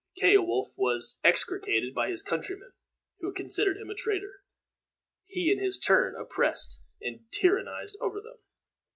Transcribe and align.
Ceolwulf 0.17 0.69
was 0.77 1.19
execrated 1.23 1.93
by 1.93 2.09
his 2.09 2.23
countrymen, 2.23 2.71
who 3.19 3.31
considered 3.31 3.77
him 3.77 3.91
a 3.91 3.93
traitor. 3.93 4.41
He, 5.27 5.51
in 5.51 5.59
his 5.59 5.77
turn, 5.77 6.15
oppressed 6.15 6.81
and 6.99 7.31
tyrannized 7.31 7.97
over 8.01 8.19
them. 8.19 8.39